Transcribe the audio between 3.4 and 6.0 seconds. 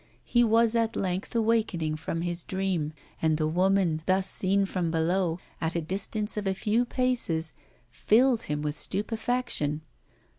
woman thus seen from below, at a